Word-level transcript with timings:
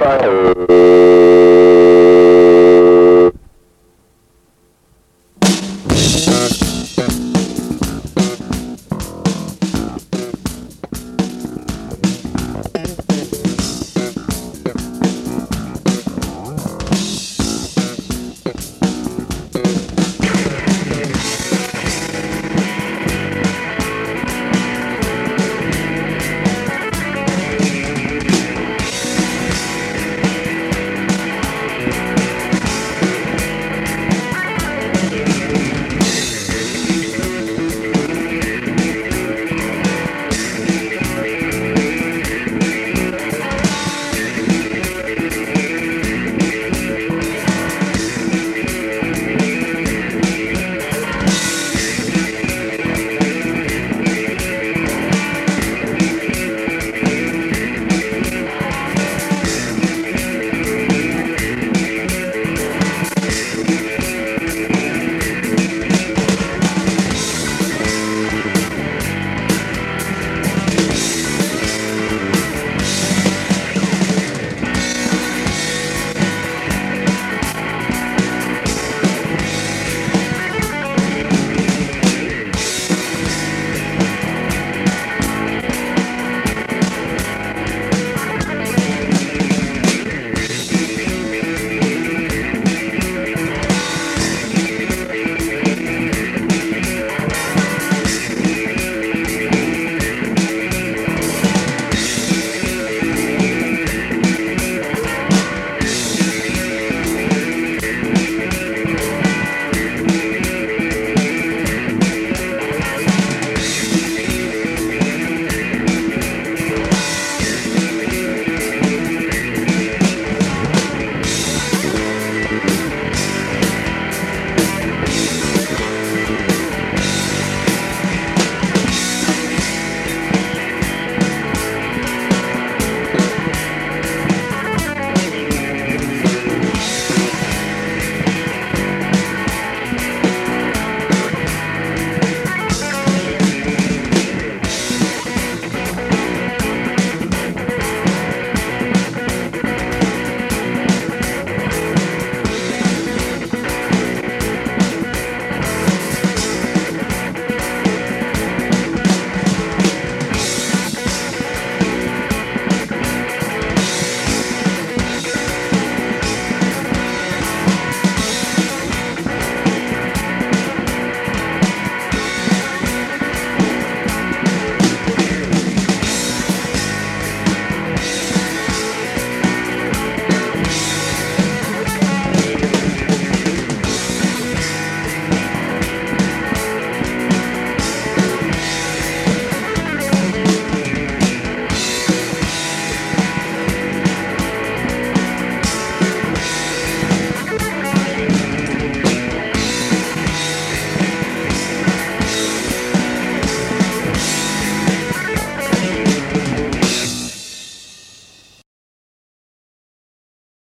Tá, 0.00 0.16
Bye. 0.16 1.19